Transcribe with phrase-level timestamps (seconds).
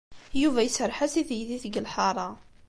[0.41, 2.27] Yuba iserreḥ-as i teydit deg lḥaṛa.